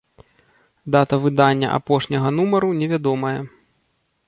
[0.95, 3.37] Дата выдання апошняга нумару невядомая.